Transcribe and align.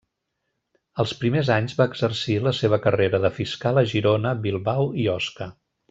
Els 1.03 1.11
primers 1.19 1.51
anys 1.57 1.75
va 1.81 1.87
exercir 1.91 2.37
la 2.47 2.55
seva 2.61 2.79
carrera 2.87 3.21
de 3.27 3.31
fiscal 3.39 3.81
a 3.83 3.85
Girona, 3.95 4.33
Bilbao 4.49 4.91
i 5.05 5.11
Osca. 5.19 5.51